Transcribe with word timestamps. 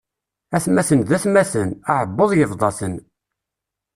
Atmaten 0.55 0.99
d 1.09 1.11
atmaten, 1.17 1.69
aɛebbuḍ 1.91 2.31
ibḍa-ten. 2.43 2.95